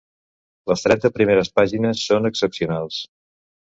[0.71, 3.03] Les trenta primeres pàgines són excepcionals.